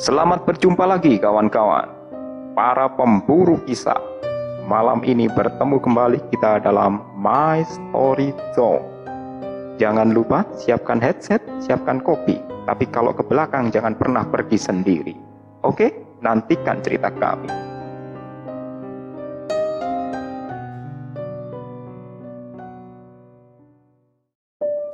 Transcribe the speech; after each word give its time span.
Selamat 0.00 0.48
berjumpa 0.48 0.88
lagi 0.88 1.20
kawan-kawan, 1.20 1.84
para 2.56 2.88
pemburu 2.96 3.60
kisah. 3.68 4.00
Malam 4.64 5.04
ini 5.04 5.28
bertemu 5.28 5.76
kembali 5.84 6.16
kita 6.32 6.64
dalam 6.64 7.04
My 7.20 7.60
Story 7.60 8.32
Zone. 8.56 8.80
Jangan 9.76 10.16
lupa 10.16 10.48
siapkan 10.56 10.96
headset, 10.96 11.44
siapkan 11.60 12.00
kopi. 12.00 12.40
Tapi 12.64 12.88
kalau 12.88 13.12
ke 13.12 13.20
belakang 13.20 13.68
jangan 13.68 13.92
pernah 13.92 14.24
pergi 14.24 14.56
sendiri. 14.56 15.12
Oke, 15.60 15.92
nantikan 16.24 16.80
cerita 16.80 17.12
kami. 17.12 17.71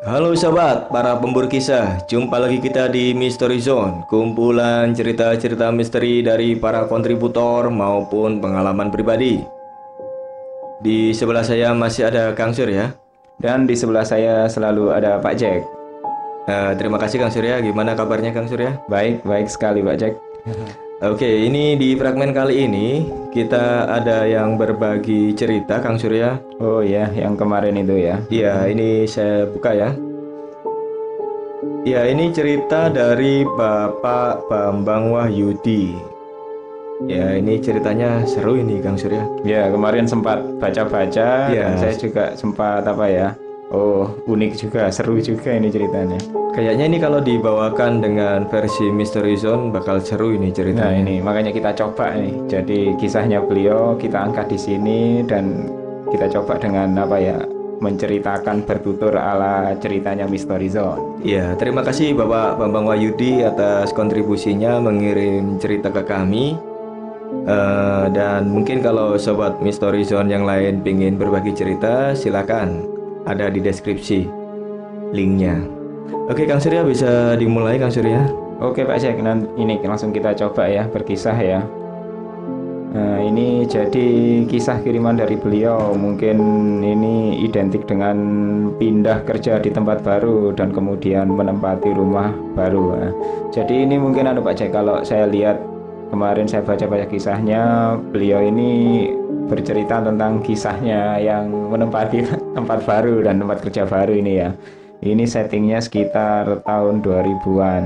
Halo 0.08 0.32
sobat, 0.32 0.88
para 0.88 1.20
pemburu 1.20 1.52
kisah. 1.52 2.00
Jumpa 2.08 2.40
lagi 2.40 2.64
kita 2.64 2.88
di 2.88 3.12
Mystery 3.12 3.60
Zone, 3.60 4.08
kumpulan 4.08 4.96
cerita-cerita 4.96 5.68
misteri 5.68 6.24
dari 6.24 6.56
para 6.56 6.88
kontributor 6.88 7.68
maupun 7.68 8.40
pengalaman 8.40 8.88
pribadi. 8.88 9.44
Di 10.80 11.12
sebelah 11.12 11.44
saya 11.44 11.76
masih 11.76 12.08
ada 12.08 12.32
Kang 12.32 12.56
Surya. 12.56 12.96
Dan 13.36 13.68
di 13.68 13.76
sebelah 13.76 14.08
saya 14.08 14.48
selalu 14.48 14.96
ada 14.96 15.20
Pak 15.20 15.34
Jack. 15.36 15.68
Eh, 16.48 16.72
terima 16.80 16.96
kasih 16.96 17.20
Kang 17.20 17.28
Surya. 17.28 17.60
Gimana 17.60 17.92
kabarnya 17.92 18.32
Kang 18.32 18.48
Surya? 18.48 18.80
Baik, 18.88 19.20
baik 19.28 19.52
sekali 19.52 19.84
Pak 19.84 19.96
Jack. 20.00 20.16
Oke, 20.98 21.46
ini 21.46 21.78
di 21.78 21.94
fragmen 21.94 22.34
kali 22.34 22.66
ini 22.66 23.06
kita 23.30 23.86
ada 23.86 24.26
yang 24.26 24.58
berbagi 24.58 25.30
cerita 25.30 25.78
Kang 25.78 25.94
Surya. 25.94 26.42
Oh 26.58 26.82
ya, 26.82 27.06
yang 27.14 27.38
kemarin 27.38 27.78
itu 27.78 28.02
ya. 28.02 28.18
Iya, 28.26 28.66
ini 28.66 29.06
saya 29.06 29.46
buka 29.46 29.78
ya. 29.78 29.94
Ya, 31.86 32.02
ini 32.02 32.34
cerita 32.34 32.90
dari 32.90 33.46
Bapak 33.46 34.50
Bambang 34.50 35.14
Wahyudi. 35.14 35.94
Ya, 37.06 37.30
ini 37.38 37.62
ceritanya 37.62 38.26
seru 38.26 38.58
ini 38.58 38.82
Kang 38.82 38.98
Surya. 38.98 39.22
Ya, 39.46 39.70
kemarin 39.70 40.02
sempat 40.02 40.42
baca-baca 40.58 41.46
dan 41.46 41.78
saya 41.78 41.94
juga 41.94 42.34
sempat 42.34 42.82
apa 42.82 43.06
ya? 43.06 43.38
Oh, 43.68 44.08
unik 44.24 44.52
juga, 44.56 44.88
seru 44.88 45.20
juga 45.20 45.52
ini 45.52 45.68
ceritanya. 45.68 46.16
Kayaknya 46.56 46.84
ini 46.88 46.98
kalau 46.98 47.20
dibawakan 47.20 48.00
dengan 48.00 48.48
versi 48.48 48.88
Mystery 48.88 49.36
Zone 49.36 49.68
bakal 49.68 50.00
seru 50.00 50.32
ini 50.32 50.48
Nah, 50.48 50.56
ceritanya. 50.56 50.96
ini 51.04 51.20
makanya 51.20 51.52
kita 51.52 51.76
coba 51.76 52.16
nih. 52.16 52.34
Jadi 52.48 52.96
kisahnya 52.96 53.44
beliau 53.44 53.94
kita 54.00 54.24
angkat 54.24 54.48
di 54.48 54.58
sini 54.58 55.20
dan 55.28 55.68
kita 56.08 56.32
coba 56.32 56.56
dengan 56.56 56.96
apa 56.98 57.18
ya? 57.20 57.38
menceritakan 57.78 58.66
bertutur 58.66 59.14
ala 59.14 59.70
ceritanya 59.78 60.26
Mystery 60.26 60.66
Zone. 60.66 61.22
Ya, 61.22 61.54
terima 61.54 61.86
kasih 61.86 62.10
Bapak 62.10 62.58
Bambang 62.58 62.90
Wahyudi 62.90 63.46
atas 63.46 63.94
kontribusinya 63.94 64.82
mengirim 64.82 65.62
cerita 65.62 65.86
ke 65.94 66.02
kami. 66.02 66.58
Eh, 67.46 68.04
dan 68.10 68.50
mungkin 68.50 68.82
kalau 68.82 69.14
sobat 69.14 69.62
Mystery 69.62 70.02
Zone 70.02 70.26
yang 70.26 70.42
lain 70.42 70.82
pingin 70.82 71.14
berbagi 71.14 71.54
cerita, 71.54 72.18
silakan 72.18 72.97
ada 73.28 73.52
di 73.52 73.60
deskripsi 73.60 74.24
linknya. 75.12 75.60
Oke, 76.32 76.48
Kang 76.48 76.60
Surya 76.60 76.80
bisa 76.84 77.36
dimulai 77.36 77.76
Kang 77.76 77.92
Surya. 77.92 78.24
Oke 78.58 78.82
Pak 78.82 78.98
nan- 79.22 79.46
ini 79.54 79.78
langsung 79.86 80.10
kita 80.10 80.34
coba 80.34 80.66
ya 80.66 80.82
berkisah 80.90 81.38
ya. 81.38 81.62
Nah, 82.88 83.20
ini 83.20 83.68
jadi 83.68 84.08
kisah 84.48 84.82
kiriman 84.82 85.14
dari 85.14 85.38
beliau. 85.38 85.94
Mungkin 85.94 86.36
ini 86.82 87.38
identik 87.44 87.86
dengan 87.86 88.16
pindah 88.80 89.22
kerja 89.28 89.62
di 89.62 89.70
tempat 89.70 90.02
baru 90.02 90.56
dan 90.56 90.74
kemudian 90.74 91.30
menempati 91.30 91.94
rumah 91.94 92.34
baru. 92.58 92.84
Nah, 92.98 93.12
jadi 93.54 93.86
ini 93.86 94.00
mungkin 94.00 94.26
anu 94.26 94.42
Pak 94.42 94.58
Jack 94.58 94.74
kalau 94.74 95.04
saya 95.06 95.30
lihat 95.30 95.60
kemarin 96.08 96.48
saya 96.48 96.64
baca-baca 96.64 97.06
kisahnya, 97.08 97.94
beliau 98.10 98.40
ini 98.44 98.70
bercerita 99.48 100.04
tentang 100.04 100.44
kisahnya 100.44 101.16
yang 101.20 101.48
menempati 101.48 102.24
tempat 102.56 102.84
baru 102.84 103.24
dan 103.24 103.40
tempat 103.40 103.58
kerja 103.64 103.88
baru 103.88 104.12
ini 104.16 104.32
ya. 104.40 104.50
Ini 104.98 105.24
settingnya 105.30 105.78
sekitar 105.78 106.66
tahun 106.66 107.00
2000-an. 107.06 107.84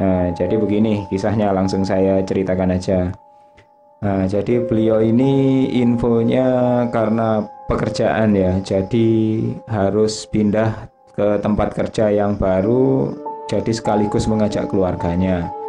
Nah, 0.00 0.24
jadi 0.34 0.58
begini 0.58 1.06
kisahnya 1.06 1.54
langsung 1.54 1.86
saya 1.86 2.18
ceritakan 2.26 2.74
aja. 2.74 3.14
Nah, 4.00 4.24
jadi 4.24 4.64
beliau 4.64 5.04
ini 5.04 5.68
infonya 5.76 6.88
karena 6.88 7.44
pekerjaan 7.68 8.32
ya, 8.32 8.56
jadi 8.64 9.08
harus 9.68 10.24
pindah 10.24 10.88
ke 11.12 11.36
tempat 11.44 11.76
kerja 11.76 12.08
yang 12.08 12.40
baru, 12.40 13.12
jadi 13.46 13.70
sekaligus 13.70 14.24
mengajak 14.24 14.72
keluarganya. 14.72 15.59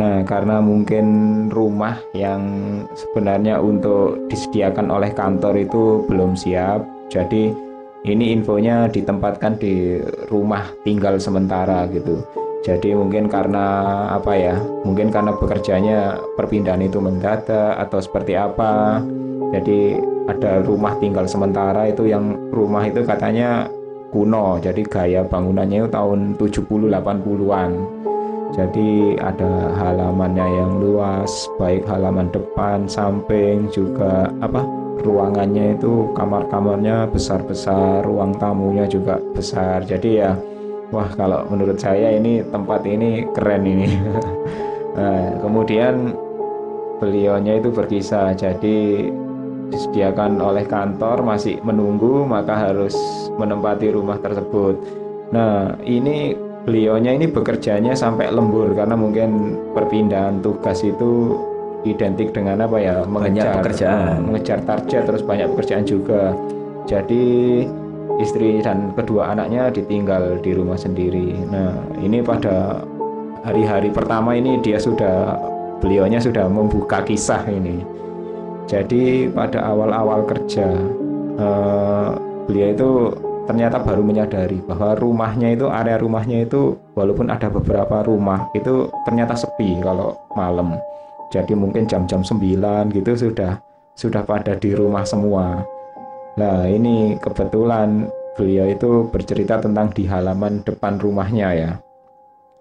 Nah, 0.00 0.24
karena 0.24 0.64
mungkin 0.64 1.06
rumah 1.52 2.00
yang 2.16 2.40
sebenarnya 2.96 3.60
untuk 3.60 4.16
disediakan 4.32 4.88
oleh 4.88 5.12
kantor 5.12 5.60
itu 5.60 6.08
belum 6.08 6.32
siap, 6.32 6.80
jadi 7.12 7.52
ini 8.08 8.32
infonya 8.32 8.88
ditempatkan 8.88 9.60
di 9.60 10.00
rumah 10.32 10.72
tinggal 10.88 11.20
sementara 11.20 11.84
gitu. 11.92 12.24
Jadi 12.64 12.96
mungkin 12.96 13.28
karena 13.28 14.08
apa 14.16 14.32
ya? 14.36 14.56
Mungkin 14.88 15.12
karena 15.12 15.36
bekerjanya 15.36 16.16
perpindahan 16.36 16.80
itu 16.80 16.96
mendadak 16.96 17.76
atau 17.76 18.00
seperti 18.00 18.40
apa. 18.40 19.04
Jadi 19.52 20.00
ada 20.32 20.64
rumah 20.64 20.96
tinggal 20.96 21.28
sementara 21.28 21.92
itu 21.92 22.08
yang 22.08 22.36
rumah 22.52 22.88
itu 22.88 23.04
katanya 23.04 23.68
kuno. 24.12 24.56
Jadi 24.64 24.80
gaya 24.88 25.20
bangunannya 25.24 25.84
itu 25.84 25.90
tahun 25.92 26.40
70 26.40 26.88
80-an. 26.88 28.00
Jadi 28.50 29.14
ada 29.22 29.70
halamannya 29.78 30.46
yang 30.58 30.72
luas, 30.82 31.30
baik 31.56 31.86
halaman 31.86 32.28
depan, 32.34 32.86
samping 32.90 33.70
juga 33.70 34.28
apa? 34.42 34.66
ruangannya 35.00 35.80
itu 35.80 36.12
kamar-kamarnya 36.12 37.08
besar-besar, 37.08 38.04
ruang 38.04 38.36
tamunya 38.36 38.84
juga 38.84 39.16
besar. 39.32 39.80
Jadi 39.88 40.20
ya 40.20 40.36
Wah, 40.90 41.06
kalau 41.14 41.46
menurut 41.46 41.78
saya 41.78 42.18
ini 42.18 42.42
tempat 42.50 42.82
ini 42.82 43.22
keren 43.30 43.62
ini. 43.62 43.94
nah, 44.98 45.38
kemudian 45.38 46.18
beliaunya 46.98 47.62
itu 47.62 47.70
berkisah, 47.70 48.34
jadi 48.34 49.06
disediakan 49.70 50.42
oleh 50.42 50.66
kantor 50.66 51.22
masih 51.22 51.62
menunggu, 51.62 52.26
maka 52.26 52.58
harus 52.58 52.98
menempati 53.38 53.94
rumah 53.94 54.18
tersebut. 54.18 54.82
Nah, 55.30 55.78
ini 55.86 56.34
beliaunya 56.70 57.18
ini 57.18 57.26
bekerjanya 57.26 57.98
sampai 57.98 58.30
lembur 58.30 58.70
karena 58.78 58.94
mungkin 58.94 59.58
perpindahan 59.74 60.38
tugas 60.38 60.86
itu 60.86 61.34
identik 61.82 62.30
dengan 62.30 62.62
apa 62.62 62.78
ya? 62.78 63.02
mengejar 63.02 63.58
pekerjaan. 63.58 64.30
mengejar 64.30 64.62
target 64.62 65.02
terus 65.02 65.26
banyak 65.26 65.50
pekerjaan 65.50 65.82
juga. 65.82 66.30
Jadi 66.86 67.66
istri 68.22 68.62
dan 68.62 68.94
kedua 68.94 69.34
anaknya 69.34 69.74
ditinggal 69.74 70.38
di 70.38 70.54
rumah 70.54 70.78
sendiri. 70.78 71.42
Nah, 71.50 71.74
ini 71.98 72.22
pada 72.22 72.86
hari-hari 73.42 73.90
pertama 73.90 74.38
ini 74.38 74.62
dia 74.62 74.78
sudah 74.78 75.34
beliaunya 75.82 76.22
sudah 76.22 76.46
membuka 76.46 77.02
kisah 77.02 77.42
ini. 77.50 77.82
Jadi 78.70 79.26
pada 79.34 79.66
awal-awal 79.66 80.22
kerja 80.30 80.70
eh, 81.34 82.08
beliau 82.46 82.68
itu 82.70 82.90
ternyata 83.50 83.82
baru 83.82 84.06
menyadari 84.06 84.62
bahwa 84.62 84.94
rumahnya 84.94 85.58
itu 85.58 85.66
area 85.66 85.98
rumahnya 85.98 86.46
itu 86.46 86.78
walaupun 86.94 87.34
ada 87.34 87.50
beberapa 87.50 88.06
rumah 88.06 88.46
itu 88.54 88.86
ternyata 89.02 89.34
sepi 89.34 89.82
kalau 89.82 90.14
malam. 90.38 90.78
Jadi 91.34 91.58
mungkin 91.58 91.90
jam-jam 91.90 92.22
9 92.22 92.94
gitu 92.94 93.10
sudah 93.18 93.58
sudah 93.98 94.22
pada 94.22 94.54
di 94.54 94.70
rumah 94.70 95.02
semua. 95.02 95.66
Nah, 96.38 96.62
ini 96.70 97.18
kebetulan 97.18 98.06
beliau 98.38 98.70
itu 98.70 99.10
bercerita 99.10 99.58
tentang 99.58 99.90
di 99.98 100.06
halaman 100.06 100.62
depan 100.62 101.02
rumahnya 101.02 101.48
ya. 101.50 101.72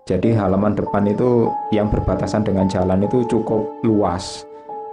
Jadi 0.09 0.33
halaman 0.33 0.73
depan 0.73 1.05
itu 1.05 1.53
yang 1.69 1.93
berbatasan 1.93 2.41
dengan 2.41 2.65
jalan 2.65 3.05
itu 3.05 3.21
cukup 3.29 3.61
luas. 3.85 4.48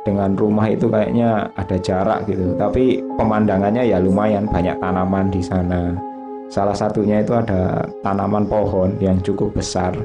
Dengan 0.07 0.39
rumah 0.39 0.71
itu 0.71 0.87
kayaknya 0.87 1.51
ada 1.59 1.75
jarak 1.83 2.31
gitu, 2.31 2.55
tapi 2.55 3.03
pemandangannya 3.19 3.91
ya 3.91 3.99
lumayan 3.99 4.47
banyak 4.47 4.79
tanaman 4.79 5.35
di 5.35 5.43
sana. 5.43 5.99
Salah 6.47 6.79
satunya 6.79 7.27
itu 7.27 7.35
ada 7.35 7.83
tanaman 8.07 8.47
pohon 8.47 8.95
yang 9.03 9.19
cukup 9.19 9.51
besar. 9.51 9.99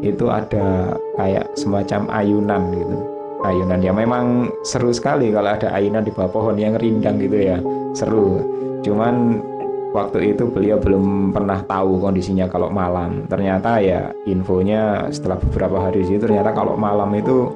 Itu 0.00 0.32
ada 0.32 0.96
kayak 1.20 1.52
semacam 1.52 2.08
ayunan 2.08 2.62
gitu. 2.72 2.96
Ayunan 3.44 3.84
ya 3.84 3.92
memang 3.92 4.48
seru 4.64 4.88
sekali 4.88 5.28
kalau 5.28 5.52
ada 5.52 5.68
ayunan 5.76 6.00
di 6.00 6.08
bawah 6.16 6.32
pohon 6.32 6.56
yang 6.56 6.80
rindang 6.80 7.20
gitu 7.20 7.36
ya. 7.36 7.60
Seru. 7.92 8.40
Cuman 8.80 9.44
waktu 9.92 10.32
itu 10.32 10.48
beliau 10.48 10.80
belum 10.80 11.36
pernah 11.36 11.60
tahu 11.68 12.00
kondisinya 12.00 12.48
kalau 12.48 12.72
malam. 12.72 13.28
Ternyata 13.28 13.84
ya 13.84 14.08
infonya 14.24 15.12
setelah 15.12 15.36
beberapa 15.44 15.76
hari 15.76 16.08
di 16.08 16.16
situ 16.16 16.24
ternyata 16.24 16.56
kalau 16.56 16.72
malam 16.72 17.12
itu 17.12 17.52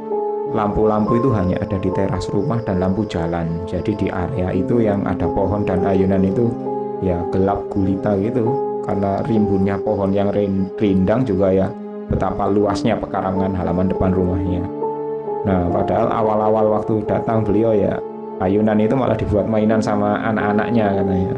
lampu-lampu 0.54 1.18
itu 1.18 1.32
hanya 1.34 1.58
ada 1.58 1.78
di 1.80 1.90
teras 1.90 2.30
rumah 2.30 2.62
dan 2.62 2.78
lampu 2.78 3.02
jalan. 3.08 3.46
Jadi 3.66 3.96
di 3.98 4.06
area 4.12 4.54
itu 4.54 4.78
yang 4.82 5.02
ada 5.02 5.26
pohon 5.26 5.66
dan 5.66 5.82
ayunan 5.82 6.22
itu 6.22 6.46
ya 7.02 7.18
gelap 7.34 7.66
gulita 7.68 8.14
gitu 8.20 8.46
karena 8.86 9.18
rimbunnya 9.26 9.76
pohon 9.82 10.14
yang 10.14 10.30
rin- 10.30 10.70
rindang 10.78 11.26
juga 11.26 11.50
ya 11.50 11.66
betapa 12.06 12.46
luasnya 12.46 12.94
pekarangan 13.02 13.50
halaman 13.50 13.90
depan 13.90 14.14
rumahnya. 14.14 14.62
Nah, 15.46 15.66
padahal 15.70 16.10
awal-awal 16.10 16.66
waktu 16.78 17.02
datang 17.06 17.42
beliau 17.42 17.74
ya 17.74 17.98
ayunan 18.38 18.78
itu 18.78 18.94
malah 18.94 19.18
dibuat 19.18 19.46
mainan 19.50 19.82
sama 19.82 20.22
anak-anaknya 20.22 21.02
katanya. 21.02 21.36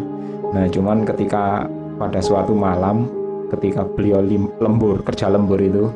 Nah, 0.49 0.64
cuman 0.69 1.04
ketika 1.04 1.64
pada 1.96 2.20
suatu 2.20 2.52
malam 2.52 3.08
ketika 3.49 3.84
beliau 3.84 4.20
lembur 4.61 5.00
kerja 5.02 5.32
lembur 5.32 5.56
itu 5.61 5.88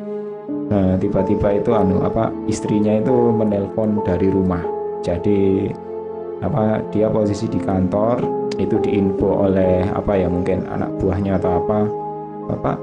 nah 0.49 0.97
tiba-tiba 0.97 1.61
itu 1.61 1.71
anu 1.77 2.03
apa 2.03 2.33
istrinya 2.49 2.97
itu 2.97 3.13
menelpon 3.13 4.01
dari 4.03 4.29
rumah. 4.33 4.63
Jadi 5.03 5.71
apa 6.43 6.83
dia 6.91 7.07
posisi 7.11 7.47
di 7.47 7.61
kantor 7.63 8.49
itu 8.59 8.79
diinfo 8.83 9.47
oleh 9.47 9.87
apa 9.91 10.19
ya 10.19 10.27
mungkin 10.27 10.67
anak 10.71 10.91
buahnya 10.99 11.39
atau 11.39 11.61
apa. 11.63 11.81
Bapak 12.51 12.77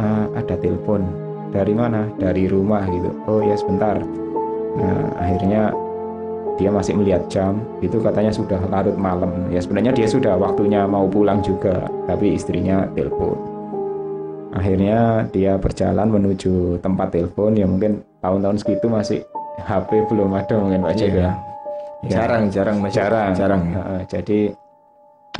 uh, 0.00 0.26
ada 0.36 0.54
telepon. 0.56 1.04
Dari 1.52 1.72
mana? 1.72 2.10
Dari 2.20 2.48
rumah 2.48 2.84
gitu. 2.90 3.10
Oh 3.28 3.40
ya 3.40 3.56
sebentar. 3.56 4.00
Nah 4.76 5.00
akhirnya 5.16 5.72
dia 6.56 6.70
masih 6.72 6.96
melihat 6.96 7.28
jam. 7.28 7.60
Itu 7.80 8.00
katanya 8.00 8.32
sudah 8.32 8.60
larut 8.68 8.96
malam. 8.96 9.48
Ya 9.52 9.60
sebenarnya 9.60 9.92
dia 9.92 10.08
sudah 10.08 10.36
waktunya 10.36 10.84
mau 10.88 11.04
pulang 11.08 11.40
juga 11.44 11.88
tapi 12.08 12.36
istrinya 12.36 12.88
telepon 12.92 13.55
akhirnya 14.56 15.28
dia 15.30 15.60
berjalan 15.60 16.08
menuju 16.08 16.80
tempat 16.80 17.12
telepon 17.12 17.52
ya 17.52 17.68
mungkin 17.68 18.00
tahun-tahun 18.24 18.64
segitu 18.64 18.88
masih 18.88 19.20
HP 19.60 20.08
belum 20.08 20.32
ada 20.32 20.56
mungkin 20.56 20.80
Pak 20.84 20.94
Cek 20.96 21.12
ya. 21.12 21.30
Jarang, 22.06 22.48
jarang, 22.52 22.76
masih 22.80 22.96
jarang. 23.02 23.32
Jarang. 23.36 23.62
Uh, 23.72 24.02
jadi 24.08 24.52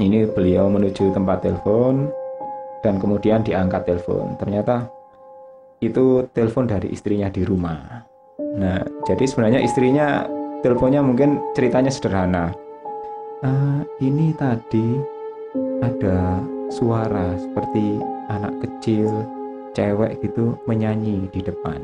ini 0.01 0.29
beliau 0.29 0.69
menuju 0.69 1.13
tempat 1.13 1.45
telepon 1.45 2.13
dan 2.85 3.01
kemudian 3.01 3.41
diangkat 3.41 3.89
telepon. 3.89 4.37
Ternyata 4.37 4.89
itu 5.81 6.25
telepon 6.33 6.69
dari 6.69 6.93
istrinya 6.93 7.29
di 7.29 7.45
rumah. 7.45 8.05
Nah, 8.57 8.81
jadi 9.05 9.25
sebenarnya 9.29 9.61
istrinya 9.61 10.25
teleponnya 10.65 11.05
mungkin 11.05 11.41
ceritanya 11.53 11.93
sederhana. 11.93 12.53
Uh, 13.45 13.85
ini 14.01 14.33
tadi 14.33 14.97
ada 15.85 16.41
suara 16.73 17.37
seperti 17.37 18.01
anak 18.29 18.55
kecil, 18.63 19.27
cewek 19.77 20.19
gitu 20.25 20.57
menyanyi 20.65 21.29
di 21.31 21.41
depan. 21.45 21.83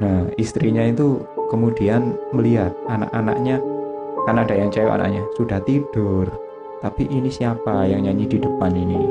Nah, 0.00 0.26
istrinya 0.40 0.82
itu 0.88 1.20
kemudian 1.52 2.16
melihat 2.32 2.72
anak-anaknya, 2.88 3.60
kan 4.24 4.36
ada 4.40 4.54
yang 4.56 4.72
cewek 4.72 4.90
anaknya 4.90 5.22
sudah 5.36 5.60
tidur, 5.62 6.26
tapi 6.80 7.04
ini 7.12 7.28
siapa 7.28 7.84
yang 7.84 8.08
nyanyi 8.08 8.24
di 8.24 8.38
depan 8.40 8.72
ini? 8.72 9.02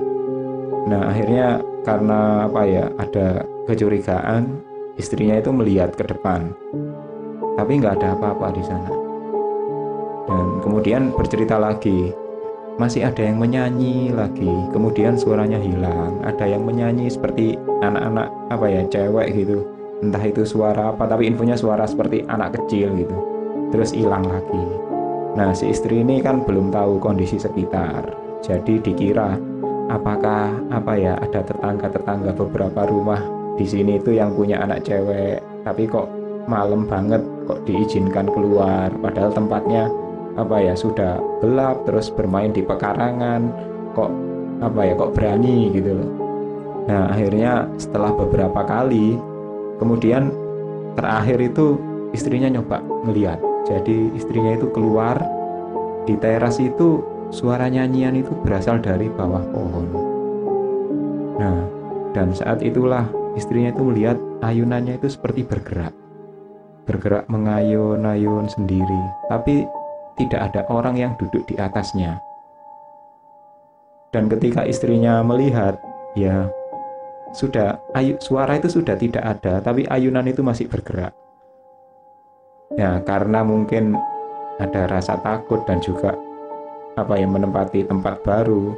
Nah, 0.89 1.13
akhirnya 1.13 1.61
karena 1.85 2.49
apa 2.49 2.61
ya, 2.65 2.85
ada 2.97 3.45
kecurigaan, 3.69 4.57
istrinya 4.97 5.37
itu 5.37 5.53
melihat 5.53 5.93
ke 5.93 6.03
depan, 6.09 6.51
tapi 7.53 7.77
nggak 7.77 8.01
ada 8.01 8.17
apa-apa 8.17 8.57
di 8.57 8.63
sana. 8.65 8.91
Dan 10.25 10.61
kemudian 10.65 11.13
bercerita 11.13 11.61
lagi, 11.61 12.09
masih 12.79 13.03
ada 13.03 13.19
yang 13.19 13.35
menyanyi 13.35 14.15
lagi. 14.15 14.49
Kemudian 14.71 15.19
suaranya 15.19 15.59
hilang. 15.59 16.23
Ada 16.23 16.47
yang 16.47 16.63
menyanyi 16.63 17.11
seperti 17.11 17.59
anak-anak 17.83 18.31
apa 18.47 18.65
ya 18.71 18.81
cewek 18.87 19.35
gitu. 19.35 19.67
Entah 19.99 20.23
itu 20.23 20.47
suara 20.47 20.95
apa 20.95 21.03
tapi 21.03 21.27
infonya 21.27 21.59
suara 21.59 21.83
seperti 21.83 22.23
anak 22.31 22.55
kecil 22.55 22.95
gitu. 22.95 23.17
Terus 23.75 23.91
hilang 23.91 24.23
lagi. 24.31 24.63
Nah 25.35 25.51
si 25.51 25.69
istri 25.75 25.99
ini 26.01 26.23
kan 26.23 26.47
belum 26.47 26.71
tahu 26.71 27.03
kondisi 27.03 27.35
sekitar. 27.35 28.15
Jadi 28.39 28.79
dikira 28.79 29.35
apakah 29.91 30.55
apa 30.71 30.95
ya 30.95 31.19
ada 31.19 31.43
tetangga-tetangga 31.43 32.31
beberapa 32.31 32.87
rumah 32.87 33.19
di 33.59 33.67
sini 33.67 33.99
itu 33.99 34.15
yang 34.15 34.31
punya 34.31 34.63
anak 34.63 34.87
cewek? 34.87 35.43
Tapi 35.67 35.83
kok 35.83 36.07
malam 36.47 36.87
banget 36.87 37.19
kok 37.43 37.59
diizinkan 37.67 38.31
keluar? 38.31 38.87
Padahal 39.03 39.35
tempatnya 39.35 39.91
apa 40.39 40.55
ya 40.63 40.73
sudah 40.73 41.19
gelap 41.43 41.83
terus 41.83 42.07
bermain 42.07 42.55
di 42.55 42.63
pekarangan 42.63 43.51
kok 43.91 44.11
apa 44.63 44.81
ya 44.87 44.93
kok 44.95 45.11
berani 45.11 45.71
gitu 45.75 45.99
loh. 45.99 46.09
Nah 46.87 47.11
akhirnya 47.11 47.67
setelah 47.75 48.15
beberapa 48.15 48.63
kali 48.63 49.19
kemudian 49.77 50.31
terakhir 50.95 51.37
itu 51.43 51.75
istrinya 52.15 52.47
nyoba 52.47 52.79
ngeliat. 53.07 53.39
Jadi 53.67 54.15
istrinya 54.15 54.55
itu 54.55 54.71
keluar 54.71 55.19
di 56.07 56.15
teras 56.17 56.57
itu 56.57 57.03
suara 57.29 57.69
nyanyian 57.69 58.17
itu 58.17 58.33
berasal 58.41 58.81
dari 58.81 59.11
bawah 59.11 59.43
pohon. 59.51 59.87
Nah 61.37 61.59
dan 62.15 62.33
saat 62.33 62.65
itulah 62.65 63.05
istrinya 63.37 63.69
itu 63.69 63.83
melihat 63.85 64.17
ayunannya 64.41 64.97
itu 64.97 65.11
seperti 65.11 65.45
bergerak. 65.45 65.93
Bergerak 66.89 67.29
mengayun-ayun 67.29 68.49
sendiri. 68.49 69.01
Tapi 69.29 69.61
tidak 70.19 70.51
ada 70.51 70.61
orang 70.67 70.99
yang 70.99 71.15
duduk 71.15 71.47
di 71.47 71.55
atasnya. 71.55 72.19
Dan 74.11 74.27
ketika 74.27 74.67
istrinya 74.67 75.23
melihat, 75.23 75.79
ya 76.17 76.49
sudah 77.31 77.77
ayu, 77.93 78.17
suara 78.19 78.57
itu 78.57 78.67
sudah 78.67 78.97
tidak 78.97 79.21
ada, 79.21 79.61
tapi 79.61 79.85
ayunan 79.87 80.25
itu 80.25 80.41
masih 80.41 80.65
bergerak. 80.65 81.13
Ya, 82.73 83.01
karena 83.05 83.41
mungkin 83.45 83.97
ada 84.59 84.89
rasa 84.89 85.17
takut 85.21 85.63
dan 85.65 85.79
juga 85.79 86.13
apa 86.97 87.15
yang 87.15 87.31
menempati 87.37 87.85
tempat 87.85 88.19
baru, 88.25 88.75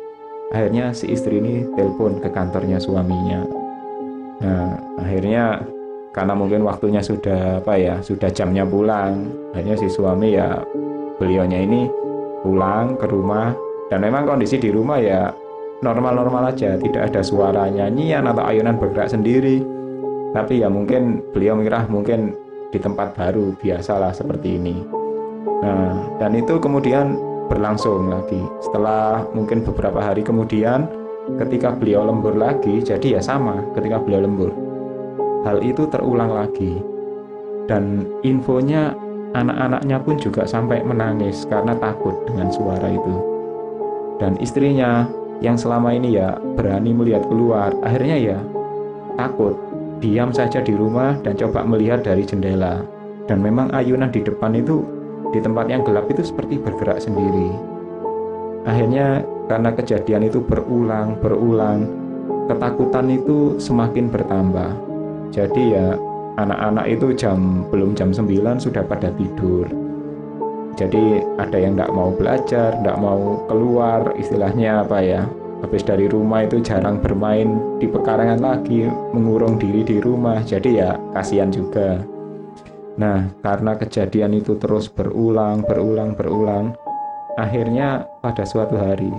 akhirnya 0.51 0.91
si 0.91 1.09
istri 1.09 1.39
ini 1.39 1.65
telepon 1.73 2.19
ke 2.19 2.29
kantornya 2.29 2.77
suaminya. 2.77 3.41
Nah, 4.43 4.77
akhirnya 4.99 5.63
karena 6.11 6.33
mungkin 6.35 6.67
waktunya 6.67 6.99
sudah 6.99 7.63
apa 7.63 7.79
ya, 7.79 7.95
sudah 8.03 8.27
jamnya 8.35 8.67
pulang, 8.67 9.31
akhirnya 9.55 9.79
si 9.79 9.87
suami 9.87 10.35
ya 10.35 10.59
beliaunya 11.21 11.61
ini 11.61 11.85
pulang 12.41 12.97
ke 12.97 13.05
rumah. 13.05 13.53
Dan 13.93 14.01
memang 14.01 14.25
kondisi 14.25 14.57
di 14.57 14.73
rumah 14.73 14.97
ya 14.97 15.29
normal-normal 15.85 16.49
aja. 16.49 16.81
Tidak 16.81 17.13
ada 17.13 17.21
suara 17.21 17.69
nyanyian 17.69 18.25
atau 18.25 18.41
ayunan 18.41 18.81
bergerak 18.81 19.13
sendiri. 19.13 19.61
Tapi 20.33 20.65
ya 20.65 20.71
mungkin 20.71 21.21
beliau 21.29 21.59
mengira 21.59 21.85
mungkin 21.85 22.33
di 22.71 22.79
tempat 22.79 23.13
baru 23.13 23.53
biasalah 23.59 24.15
seperti 24.15 24.57
ini. 24.57 24.79
Nah 25.61 26.17
dan 26.17 26.31
itu 26.33 26.57
kemudian 26.57 27.19
berlangsung 27.51 28.07
lagi. 28.07 28.39
Setelah 28.63 29.27
mungkin 29.35 29.61
beberapa 29.67 29.99
hari 29.99 30.23
kemudian 30.23 30.87
ketika 31.35 31.75
beliau 31.75 32.07
lembur 32.07 32.33
lagi 32.33 32.79
jadi 32.79 33.19
ya 33.19 33.21
sama 33.21 33.59
ketika 33.75 33.99
beliau 33.99 34.23
lembur. 34.23 34.51
Hal 35.43 35.59
itu 35.59 35.83
terulang 35.91 36.31
lagi. 36.31 36.79
Dan 37.67 38.07
infonya 38.23 38.95
Anak-anaknya 39.31 39.97
pun 40.03 40.19
juga 40.19 40.43
sampai 40.43 40.83
menangis 40.83 41.47
karena 41.47 41.71
takut 41.79 42.11
dengan 42.27 42.51
suara 42.51 42.91
itu. 42.91 43.15
Dan 44.19 44.35
istrinya 44.43 45.07
yang 45.39 45.55
selama 45.55 45.95
ini 45.95 46.19
ya 46.19 46.35
berani 46.59 46.91
melihat 46.91 47.23
keluar, 47.31 47.71
akhirnya 47.79 48.17
ya 48.19 48.39
takut, 49.15 49.55
diam 50.03 50.35
saja 50.35 50.59
di 50.59 50.75
rumah 50.75 51.15
dan 51.23 51.39
coba 51.39 51.63
melihat 51.63 52.03
dari 52.03 52.27
jendela. 52.27 52.83
Dan 53.25 53.39
memang 53.39 53.71
ayunan 53.71 54.11
di 54.11 54.19
depan 54.19 54.51
itu 54.51 54.83
di 55.31 55.39
tempat 55.39 55.71
yang 55.71 55.87
gelap 55.87 56.11
itu 56.11 56.27
seperti 56.27 56.59
bergerak 56.59 56.99
sendiri. 56.99 57.55
Akhirnya 58.67 59.23
karena 59.47 59.71
kejadian 59.71 60.27
itu 60.27 60.43
berulang, 60.43 61.15
berulang, 61.23 61.87
ketakutan 62.51 63.07
itu 63.07 63.55
semakin 63.57 64.11
bertambah. 64.11 64.75
Jadi 65.31 65.63
ya 65.71 65.95
anak-anak 66.39 66.85
itu 66.87 67.11
jam 67.15 67.67
belum 67.67 67.97
jam 67.97 68.13
9 68.15 68.27
sudah 68.61 68.83
pada 68.85 69.11
tidur. 69.15 69.67
Jadi 70.79 71.19
ada 71.35 71.57
yang 71.59 71.75
tidak 71.75 71.91
mau 71.91 72.15
belajar 72.15 72.75
tidak 72.79 72.97
mau 72.99 73.43
keluar 73.51 74.15
istilahnya 74.15 74.87
apa 74.87 74.97
ya 75.03 75.21
habis 75.61 75.83
dari 75.83 76.07
rumah 76.07 76.47
itu 76.47 76.63
jarang 76.63 76.97
bermain 77.03 77.59
di 77.77 77.85
pekarangan 77.85 78.39
lagi 78.39 78.87
mengurung 79.11 79.59
diri 79.59 79.83
di 79.83 79.97
rumah. 79.99 80.39
Jadi 80.41 80.79
ya 80.79 80.95
kasihan 81.11 81.51
juga. 81.51 81.99
Nah 82.95 83.27
karena 83.43 83.75
kejadian 83.75 84.39
itu 84.39 84.55
terus 84.55 84.87
berulang 84.87 85.63
berulang 85.67 86.15
berulang 86.15 86.75
akhirnya 87.39 88.07
pada 88.19 88.43
suatu 88.43 88.75
hari 88.75 89.11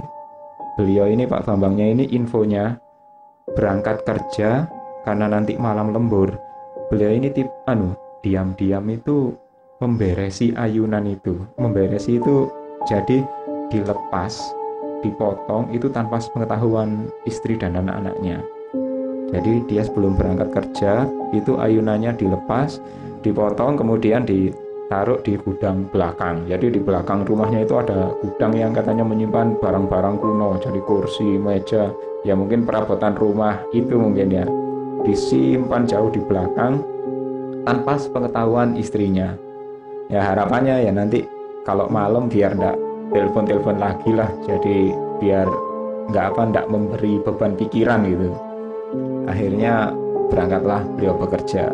beliau 0.76 1.08
ini 1.08 1.28
Pak 1.28 1.48
Bambangnya 1.48 1.92
ini 1.92 2.04
infonya 2.12 2.76
berangkat 3.52 4.04
kerja 4.08 4.68
karena 5.04 5.26
nanti 5.28 5.56
malam 5.60 5.92
lembur 5.92 6.32
beliau 6.92 7.08
ini 7.08 7.32
tip 7.32 7.48
anu 7.64 7.96
diam-diam 8.20 8.84
itu 8.92 9.32
memberesi 9.80 10.52
ayunan 10.52 11.08
itu. 11.08 11.40
Memberesi 11.56 12.20
itu 12.20 12.52
jadi 12.84 13.24
dilepas 13.72 14.36
dipotong 15.00 15.72
itu 15.72 15.88
tanpa 15.88 16.20
pengetahuan 16.20 17.08
istri 17.24 17.56
dan 17.56 17.80
anak-anaknya. 17.80 18.44
Jadi 19.32 19.64
dia 19.72 19.88
sebelum 19.88 20.20
berangkat 20.20 20.52
kerja 20.52 21.08
itu 21.32 21.56
ayunannya 21.56 22.12
dilepas 22.12 22.76
dipotong 23.24 23.80
kemudian 23.80 24.28
ditaruh 24.28 25.16
di 25.24 25.40
gudang 25.40 25.88
belakang. 25.88 26.44
Jadi 26.44 26.76
di 26.76 26.80
belakang 26.84 27.24
rumahnya 27.24 27.64
itu 27.64 27.80
ada 27.80 28.12
gudang 28.20 28.52
yang 28.52 28.76
katanya 28.76 29.08
menyimpan 29.08 29.56
barang-barang 29.56 30.20
kuno 30.20 30.60
jadi 30.60 30.80
kursi 30.84 31.40
meja 31.40 31.88
ya 32.28 32.36
mungkin 32.36 32.68
perabotan 32.68 33.16
rumah 33.16 33.64
itu 33.72 33.96
mungkin 33.96 34.28
ya 34.28 34.44
disimpan 35.06 35.86
jauh 35.86 36.10
di 36.10 36.20
belakang 36.22 36.82
tanpa 37.66 37.98
sepengetahuan 37.98 38.74
istrinya. 38.74 39.34
Ya 40.10 40.34
harapannya 40.34 40.82
ya 40.86 40.92
nanti 40.92 41.24
kalau 41.62 41.86
malam 41.86 42.26
biar 42.26 42.58
ndak 42.58 42.76
telepon-telepon 43.14 43.76
lagi 43.78 44.10
lah, 44.12 44.28
jadi 44.44 44.92
biar 45.22 45.46
nggak 46.10 46.26
apa 46.34 46.42
ndak 46.50 46.66
memberi 46.68 47.22
beban 47.22 47.54
pikiran 47.54 48.02
gitu. 48.08 48.30
Akhirnya 49.30 49.94
berangkatlah 50.28 50.82
beliau 50.98 51.14
bekerja. 51.16 51.70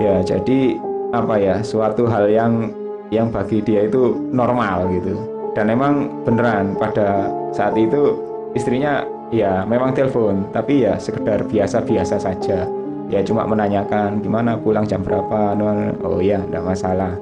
Ya 0.00 0.24
jadi 0.24 0.80
apa 1.12 1.36
ya 1.36 1.60
suatu 1.60 2.08
hal 2.08 2.32
yang 2.32 2.72
yang 3.12 3.28
bagi 3.28 3.60
dia 3.60 3.84
itu 3.84 4.16
normal 4.32 4.88
gitu 4.88 5.12
dan 5.52 5.68
emang 5.68 6.08
beneran 6.24 6.72
pada 6.80 7.28
saat 7.52 7.76
itu 7.76 8.16
istrinya 8.56 9.04
ya 9.32 9.64
memang 9.64 9.96
telepon. 9.96 10.46
Tapi 10.52 10.86
ya 10.86 11.00
sekedar 11.00 11.48
biasa-biasa 11.48 12.20
saja. 12.20 12.68
Ya 13.08 13.20
cuma 13.24 13.48
menanyakan 13.48 14.20
gimana 14.20 14.60
pulang 14.60 14.84
jam 14.86 15.00
berapa? 15.02 15.56
Oh 16.04 16.20
ya 16.20 16.44
tidak 16.44 16.62
masalah. 16.62 17.16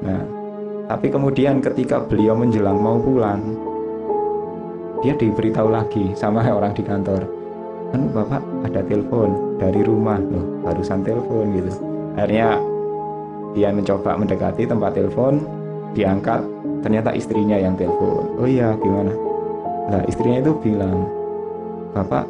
Nah 0.00 0.22
tapi 0.86 1.10
kemudian 1.10 1.58
ketika 1.60 2.00
beliau 2.02 2.34
menjelang 2.34 2.78
mau 2.78 2.98
pulang 2.98 3.42
dia 5.02 5.14
diberitahu 5.18 5.68
lagi 5.70 6.14
sama 6.14 6.46
orang 6.56 6.72
di 6.72 6.86
kantor. 6.86 7.26
Kan 7.90 8.06
bapak 8.14 8.42
ada 8.70 8.80
telepon 8.86 9.58
dari 9.58 9.82
rumah. 9.82 10.22
Loh 10.22 10.62
barusan 10.62 11.02
telepon 11.02 11.50
gitu. 11.58 11.70
Akhirnya 12.14 12.58
dia 13.50 13.74
mencoba 13.74 14.14
mendekati 14.14 14.62
tempat 14.62 14.94
telepon 14.94 15.42
diangkat 15.94 16.42
ternyata 16.86 17.10
istrinya 17.14 17.58
yang 17.58 17.74
telepon. 17.74 18.38
Oh 18.38 18.46
iya 18.46 18.78
gimana? 18.78 19.10
Lah 19.90 20.02
istrinya 20.06 20.38
itu 20.38 20.54
bilang 20.62 21.19
bapak 21.92 22.26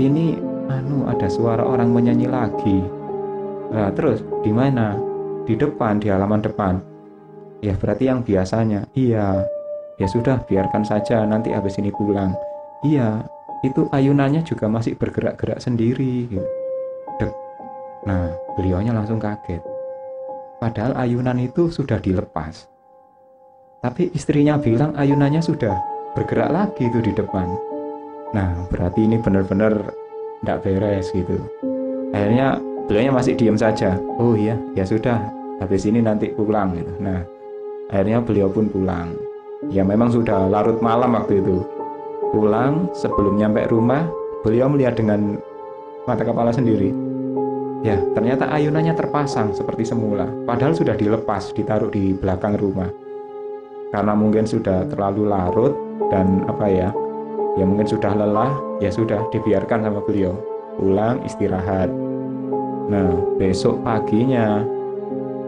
ini 0.00 0.38
anu 0.68 1.06
ada 1.06 1.28
suara 1.28 1.62
orang 1.62 1.92
menyanyi 1.92 2.26
lagi. 2.26 2.82
Nah 3.70 3.90
terus 3.92 4.24
di 4.42 4.50
mana? 4.50 4.96
Di 5.44 5.54
depan 5.54 6.00
di 6.00 6.08
halaman 6.08 6.40
depan. 6.40 6.80
Ya 7.60 7.76
berarti 7.76 8.08
yang 8.08 8.24
biasanya. 8.24 8.88
Iya. 8.96 9.44
Ya 9.94 10.06
sudah 10.10 10.42
biarkan 10.42 10.82
saja 10.82 11.22
nanti 11.22 11.54
habis 11.54 11.78
ini 11.78 11.94
pulang. 11.94 12.34
Iya 12.82 13.22
itu 13.64 13.88
ayunannya 13.88 14.44
juga 14.44 14.68
masih 14.68 14.92
bergerak-gerak 15.00 15.56
sendiri 15.56 16.28
Dek. 17.16 17.32
nah 18.04 18.28
beliaunya 18.58 18.92
langsung 18.92 19.16
kaget. 19.16 19.64
Padahal 20.60 20.92
ayunan 21.00 21.40
itu 21.40 21.72
sudah 21.72 21.96
dilepas. 21.96 22.68
Tapi 23.80 24.12
istrinya 24.12 24.60
bilang 24.60 24.92
ayunannya 24.96 25.40
sudah 25.40 25.76
bergerak 26.12 26.52
lagi 26.52 26.88
itu 26.88 27.00
di 27.04 27.12
depan. 27.12 27.73
Nah, 28.34 28.66
berarti 28.68 29.06
ini 29.06 29.16
benar-benar 29.22 29.94
tidak 30.42 30.58
beres 30.66 31.08
gitu. 31.14 31.38
Akhirnya 32.10 32.58
beliaunya 32.90 33.14
masih 33.14 33.38
diam 33.38 33.54
saja. 33.54 33.94
Oh 34.18 34.34
iya, 34.34 34.58
ya 34.74 34.82
sudah. 34.82 35.30
Habis 35.62 35.86
ini 35.86 36.02
nanti 36.02 36.34
pulang 36.34 36.74
gitu. 36.74 36.92
Nah, 36.98 37.22
akhirnya 37.88 38.18
beliau 38.20 38.50
pun 38.50 38.66
pulang. 38.66 39.14
Ya 39.70 39.86
memang 39.86 40.10
sudah 40.10 40.50
larut 40.50 40.82
malam 40.82 41.14
waktu 41.14 41.40
itu. 41.40 41.62
Pulang 42.34 42.90
sebelum 42.90 43.38
nyampe 43.38 43.70
rumah, 43.70 44.04
beliau 44.42 44.66
melihat 44.66 44.98
dengan 44.98 45.38
mata 46.04 46.26
kepala 46.26 46.50
sendiri. 46.50 46.90
Ya, 47.86 48.02
ternyata 48.18 48.50
ayunannya 48.50 48.98
terpasang 48.98 49.54
seperti 49.54 49.86
semula. 49.86 50.26
Padahal 50.42 50.74
sudah 50.74 50.98
dilepas, 50.98 51.54
ditaruh 51.54 51.92
di 51.94 52.16
belakang 52.18 52.58
rumah 52.58 52.90
karena 53.94 54.10
mungkin 54.18 54.42
sudah 54.42 54.90
terlalu 54.90 55.30
larut 55.30 55.70
dan 56.10 56.42
apa 56.50 56.66
ya 56.66 56.90
ya 57.54 57.64
mungkin 57.66 57.86
sudah 57.86 58.12
lelah 58.14 58.52
ya 58.82 58.90
sudah 58.90 59.22
dibiarkan 59.30 59.86
sama 59.86 60.00
beliau. 60.02 60.34
Pulang 60.74 61.22
istirahat. 61.22 61.86
Nah 62.90 63.14
besok 63.38 63.78
paginya 63.86 64.66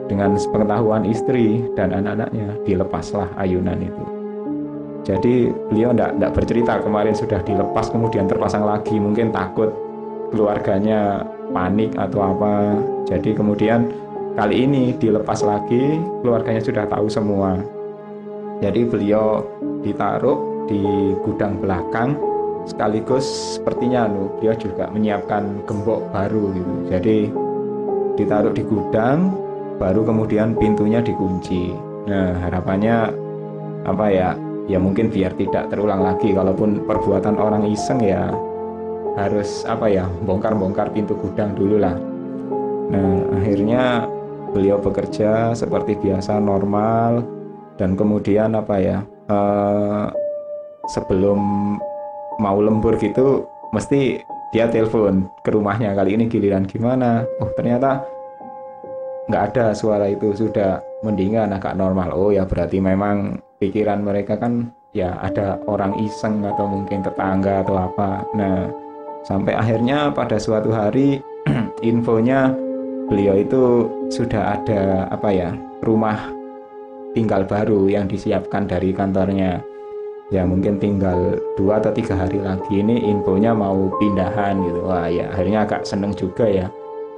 dengan 0.07 0.39
sepengetahuan 0.39 1.03
istri 1.03 1.67
dan 1.75 1.91
anak-anaknya 1.91 2.55
dilepaslah 2.63 3.27
ayunan 3.37 3.79
itu. 3.83 4.05
Jadi 5.07 5.51
beliau 5.71 5.95
tidak 5.95 6.35
bercerita 6.35 6.83
kemarin 6.83 7.15
sudah 7.15 7.39
dilepas 7.47 7.91
kemudian 7.91 8.27
terpasang 8.27 8.67
lagi. 8.67 8.99
Mungkin 8.99 9.31
takut 9.31 9.71
keluarganya 10.35 11.23
panik 11.55 11.95
atau 11.95 12.35
apa. 12.35 12.75
Jadi 13.07 13.35
kemudian 13.35 13.87
kali 14.35 14.67
ini 14.67 14.95
dilepas 14.99 15.47
lagi 15.47 16.03
keluarganya 16.23 16.63
sudah 16.63 16.85
tahu 16.91 17.07
semua. 17.07 17.55
Jadi 18.59 18.83
beliau 18.89 19.47
ditaruh 19.87 20.56
di 20.67 21.15
gudang 21.23 21.59
belakang 21.63 22.19
sekaligus 22.67 23.57
sepertinya 23.57 24.11
nu 24.11 24.27
beliau 24.37 24.55
juga 24.59 24.91
menyiapkan 24.91 25.63
gembok 25.65 26.03
baru 26.11 26.51
gitu. 26.53 26.75
Jadi 26.91 27.17
ditaruh 28.19 28.53
di 28.53 28.63
gudang 28.67 29.33
baru 29.79 30.03
kemudian 30.03 30.59
pintunya 30.59 30.99
dikunci. 31.01 31.73
Nah, 32.11 32.35
harapannya 32.43 33.15
apa 33.87 34.07
ya? 34.11 34.31
Ya 34.67 34.83
mungkin 34.83 35.15
biar 35.15 35.31
tidak 35.39 35.71
terulang 35.71 36.03
lagi 36.03 36.35
kalaupun 36.35 36.83
perbuatan 36.91 37.39
orang 37.39 37.71
iseng 37.71 38.03
ya 38.03 38.35
harus 39.15 39.63
apa 39.63 39.87
ya 39.87 40.11
bongkar-bongkar 40.27 40.91
pintu 40.91 41.15
gudang 41.15 41.55
dulu 41.55 41.79
lah. 41.79 41.95
Nah, 42.91 43.39
akhirnya 43.39 44.11
beliau 44.51 44.83
bekerja 44.83 45.55
seperti 45.55 45.95
biasa 46.03 46.43
normal 46.43 47.23
dan 47.79 47.95
kemudian 47.95 48.59
apa 48.59 48.75
ya 48.81 48.99
uh, 49.31 50.11
sebelum 50.91 51.39
mau 52.39 52.59
lembur 52.61 52.97
gitu 53.01 53.47
mesti 53.73 54.23
dia 54.55 54.71
telepon 54.71 55.27
ke 55.43 55.51
rumahnya. 55.51 55.93
Kali 55.93 56.15
ini 56.15 56.31
giliran 56.31 56.65
gimana? 56.65 57.27
Oh 57.43 57.51
ternyata 57.55 58.05
nggak 59.29 59.43
ada 59.53 59.65
suara 59.75 60.07
itu. 60.09 60.33
Sudah 60.33 60.81
mendingan 61.03 61.53
agak 61.53 61.75
normal. 61.75 62.15
Oh 62.15 62.31
ya 62.31 62.47
berarti 62.47 62.79
memang 62.79 63.43
pikiran 63.59 64.01
mereka 64.01 64.39
kan 64.39 64.71
ya 64.95 65.19
ada 65.21 65.61
orang 65.69 65.93
iseng 66.01 66.41
atau 66.47 66.65
mungkin 66.65 67.03
tetangga 67.03 67.67
atau 67.67 67.77
apa. 67.77 68.25
Nah 68.33 68.71
sampai 69.27 69.59
akhirnya 69.59 70.15
pada 70.15 70.39
suatu 70.39 70.71
hari 70.71 71.19
infonya 71.83 72.55
beliau 73.11 73.39
itu 73.39 73.91
sudah 74.11 74.59
ada 74.59 75.07
apa 75.11 75.31
ya 75.31 75.51
rumah 75.83 76.31
tinggal 77.15 77.47
baru 77.47 77.87
yang 77.87 78.11
disiapkan 78.11 78.67
dari 78.67 78.91
kantornya 78.91 79.63
ya 80.35 80.43
mungkin 80.43 80.83
tinggal 80.83 81.39
dua 81.55 81.79
atau 81.79 81.95
tiga 81.95 82.19
hari 82.19 82.43
lagi 82.43 82.83
ini 82.83 83.07
infonya 83.07 83.55
mau 83.55 83.91
pindahan 84.03 84.59
gitu. 84.67 84.81
Wah 84.87 85.07
ya 85.07 85.31
akhirnya 85.31 85.67
agak 85.67 85.87
seneng 85.87 86.13
juga 86.15 86.47
ya. 86.47 86.67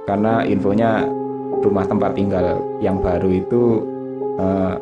Karena 0.05 0.45
infonya 0.45 1.05
rumah 1.61 1.85
tempat 1.85 2.13
tinggal 2.17 2.61
yang 2.81 3.01
baru 3.01 3.29
itu 3.29 3.83
eh, 4.37 4.75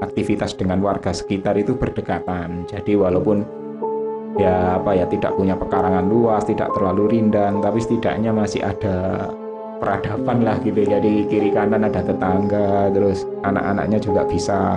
aktivitas 0.00 0.56
dengan 0.56 0.80
warga 0.80 1.12
sekitar 1.12 1.56
itu 1.56 1.76
berdekatan. 1.76 2.68
Jadi 2.68 2.96
walaupun 2.96 3.44
ya 4.38 4.78
apa 4.78 4.94
ya 4.94 5.04
tidak 5.10 5.34
punya 5.34 5.58
pekarangan 5.58 6.06
luas 6.06 6.46
tidak 6.46 6.70
terlalu 6.72 7.18
rindang 7.18 7.58
tapi 7.58 7.82
setidaknya 7.82 8.30
masih 8.30 8.62
ada 8.64 9.28
peradaban 9.80 10.44
lah 10.44 10.60
gitu. 10.60 10.84
Jadi 10.84 11.24
kiri 11.28 11.50
kanan 11.52 11.88
ada 11.88 12.04
tetangga 12.04 12.92
terus 12.92 13.24
anak-anaknya 13.44 13.98
juga 14.00 14.28
bisa 14.28 14.76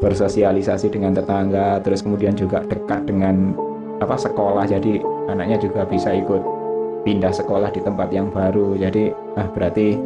bersosialisasi 0.00 0.88
dengan 0.90 1.12
tetangga 1.12 1.78
terus 1.84 2.00
kemudian 2.00 2.32
juga 2.32 2.64
dekat 2.64 3.06
dengan 3.06 3.52
apa 4.00 4.16
sekolah. 4.16 4.64
Jadi 4.66 4.98
anaknya 5.28 5.60
juga 5.60 5.84
bisa 5.84 6.10
ikut 6.16 6.40
pindah 7.04 7.32
sekolah 7.32 7.68
di 7.70 7.80
tempat 7.84 8.08
yang 8.10 8.32
baru. 8.32 8.74
Jadi 8.80 9.12
ah 9.36 9.48
berarti 9.52 9.96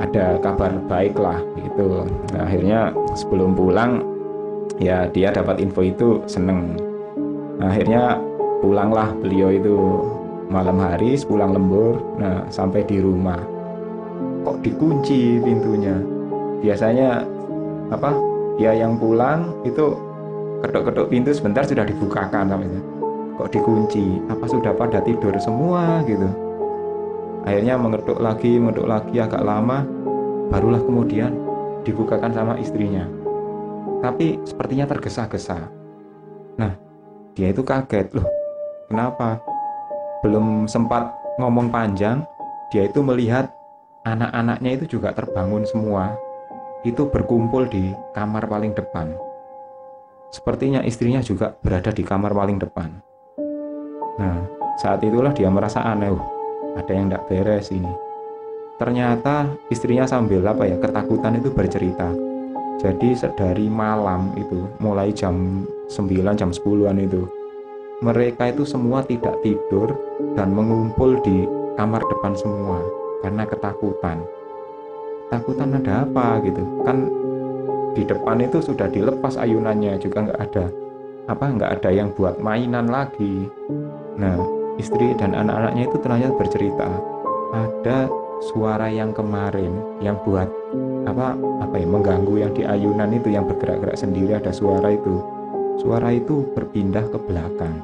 ada 0.00 0.40
kabar 0.40 0.72
baik 0.88 1.14
lah 1.20 1.38
gitu. 1.60 2.08
Nah, 2.34 2.42
akhirnya 2.48 2.90
sebelum 3.14 3.54
pulang 3.54 4.02
ya 4.80 5.06
dia 5.12 5.30
dapat 5.30 5.60
info 5.60 5.84
itu 5.84 6.24
seneng. 6.26 6.74
Nah, 7.60 7.70
akhirnya 7.70 8.18
pulanglah 8.64 9.12
beliau 9.20 9.52
itu 9.52 9.76
malam 10.50 10.76
hari 10.80 11.16
sepulang 11.16 11.56
lembur 11.56 12.00
nah 12.18 12.44
sampai 12.48 12.82
di 12.84 12.98
rumah. 12.98 13.38
Kok 14.42 14.58
dikunci 14.64 15.38
pintunya? 15.38 15.96
Biasanya 16.62 17.22
apa 17.94 18.31
dia 18.62 18.78
yang 18.78 18.94
pulang 18.94 19.58
itu 19.66 19.98
ketuk-ketuk 20.62 21.10
pintu 21.10 21.34
sebentar 21.34 21.66
sudah 21.66 21.82
dibukakan 21.82 22.46
namanya 22.46 22.78
kok 23.34 23.50
dikunci? 23.50 24.22
Apa 24.30 24.46
sudah 24.46 24.70
pada 24.70 25.02
tidur 25.02 25.34
semua 25.42 26.06
gitu? 26.06 26.30
Akhirnya 27.42 27.74
mengetuk 27.74 28.22
lagi 28.22 28.62
mengetuk 28.62 28.86
lagi 28.86 29.18
agak 29.18 29.42
lama 29.42 29.82
barulah 30.46 30.78
kemudian 30.78 31.34
dibukakan 31.82 32.30
sama 32.30 32.54
istrinya. 32.62 33.02
Tapi 33.98 34.38
sepertinya 34.46 34.86
tergesa-gesa. 34.86 35.66
Nah 36.54 36.78
dia 37.34 37.50
itu 37.50 37.66
kaget. 37.66 38.14
Loh 38.14 38.30
kenapa? 38.86 39.42
Belum 40.22 40.70
sempat 40.70 41.10
ngomong 41.42 41.66
panjang, 41.66 42.22
dia 42.70 42.86
itu 42.86 43.02
melihat 43.02 43.50
anak-anaknya 44.06 44.70
itu 44.78 44.94
juga 44.94 45.10
terbangun 45.10 45.66
semua. 45.66 46.14
Itu 46.82 47.08
berkumpul 47.08 47.70
di 47.70 47.94
kamar 48.14 48.50
paling 48.50 48.74
depan. 48.74 49.14
Sepertinya 50.32 50.82
istrinya 50.82 51.22
juga 51.22 51.54
berada 51.62 51.94
di 51.94 52.02
kamar 52.02 52.34
paling 52.34 52.58
depan. 52.58 52.90
Nah, 54.18 54.38
saat 54.80 55.04
itulah 55.04 55.32
dia 55.32 55.48
merasa 55.52 55.84
aneh. 55.84 56.14
ada 56.72 56.88
yang 56.88 57.12
tidak 57.12 57.28
beres 57.28 57.68
ini 57.68 57.92
ternyata 58.82 59.46
istrinya 59.70 60.08
sambil 60.08 60.42
apa 60.42 60.66
ya 60.66 60.74
ketakutan 60.80 61.38
itu 61.38 61.54
bercerita 61.54 62.10
jadi 62.82 63.14
sedari 63.14 63.70
malam 63.70 64.34
itu 64.34 64.66
mulai 64.82 65.14
jam 65.14 65.62
9 65.86 66.34
jam 66.34 66.50
10-an 66.50 66.98
itu 66.98 67.28
mereka 68.02 68.50
itu 68.50 68.66
semua 68.66 69.06
tidak 69.06 69.38
tidur 69.46 69.94
dan 70.34 70.50
mengumpul 70.50 71.20
di 71.22 71.46
kamar 71.78 72.02
depan 72.10 72.34
semua 72.34 72.82
karena 73.22 73.46
ketakutan 73.46 74.18
ketakutan 75.32 75.80
ada 75.80 76.04
apa 76.04 76.44
gitu. 76.44 76.60
Kan 76.84 77.08
di 77.96 78.04
depan 78.04 78.44
itu 78.44 78.60
sudah 78.60 78.84
dilepas 78.92 79.40
ayunannya 79.40 79.96
juga 79.96 80.28
nggak 80.28 80.40
ada 80.44 80.68
apa 81.32 81.44
nggak 81.56 81.70
ada 81.80 81.88
yang 81.88 82.12
buat 82.12 82.36
mainan 82.36 82.92
lagi. 82.92 83.48
Nah 84.20 84.36
istri 84.76 85.16
dan 85.16 85.32
anak-anaknya 85.32 85.88
itu 85.88 85.96
ternyata 86.04 86.36
bercerita 86.36 86.88
ada 87.56 88.12
suara 88.52 88.92
yang 88.92 89.16
kemarin 89.16 89.72
yang 90.04 90.20
buat 90.20 90.52
apa 91.08 91.32
apa 91.64 91.80
ya 91.80 91.88
mengganggu 91.88 92.34
yang 92.36 92.52
di 92.52 92.68
ayunan 92.68 93.08
itu 93.16 93.32
yang 93.32 93.48
bergerak-gerak 93.48 93.96
sendiri 93.96 94.36
ada 94.36 94.52
suara 94.52 94.92
itu. 94.92 95.16
Suara 95.80 96.12
itu 96.12 96.44
berpindah 96.52 97.08
ke 97.08 97.16
belakang. 97.24 97.80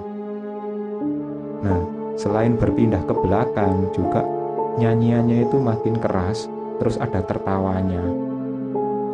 Nah 1.65 1.81
selain 2.21 2.61
berpindah 2.61 3.01
ke 3.09 3.15
belakang 3.17 3.89
juga 3.97 4.21
nyanyiannya 4.77 5.49
itu 5.49 5.57
makin 5.57 5.97
keras 5.97 6.45
terus 6.79 6.97
ada 6.99 7.21
tertawanya 7.23 8.03